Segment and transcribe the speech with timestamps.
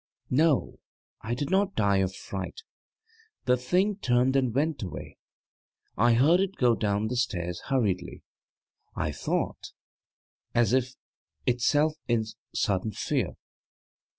[0.19, 0.79] < 8 > No,
[1.21, 2.61] I did not die of fright:
[3.45, 5.17] the Thing turned and went away.
[5.95, 8.23] I heard it go down the stairs, hurriedly,
[8.95, 9.73] I thought,
[10.55, 10.95] as if
[11.45, 12.23] itself in
[12.55, 13.33] sudden fear.